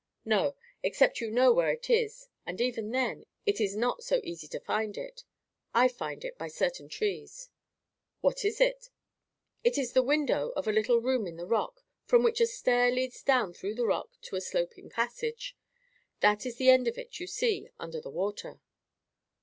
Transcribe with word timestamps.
"No. 0.25 0.55
Except 0.81 1.21
you 1.21 1.29
know 1.29 1.53
where 1.53 1.69
it 1.69 1.87
is—and 1.87 2.59
even 2.59 2.89
then—it 2.89 3.61
is 3.61 3.75
not 3.75 4.01
so 4.03 4.19
easy 4.23 4.47
to 4.47 4.59
find 4.59 4.97
it. 4.97 5.23
I 5.75 5.87
find 5.89 6.25
it 6.25 6.39
by 6.39 6.47
certain 6.47 6.89
trees." 6.89 7.49
"What 8.19 8.43
is 8.43 8.59
it?" 8.59 8.89
"It 9.63 9.77
is 9.77 9.93
the 9.93 10.01
window 10.01 10.53
of 10.55 10.67
a 10.67 10.71
little 10.71 10.97
room 11.01 11.27
in 11.27 11.37
the 11.37 11.45
rock, 11.45 11.83
from 12.05 12.23
which 12.23 12.41
a 12.41 12.47
stair 12.47 12.89
leads 12.89 13.21
down 13.21 13.53
through 13.53 13.75
the 13.75 13.85
rock 13.85 14.17
to 14.23 14.35
a 14.35 14.41
sloping 14.41 14.89
passage. 14.89 15.55
That 16.21 16.47
is 16.47 16.55
the 16.57 16.71
end 16.71 16.87
of 16.87 16.97
it 16.97 17.19
you 17.19 17.27
see 17.27 17.69
under 17.77 18.01
the 18.01 18.09
water." 18.09 18.59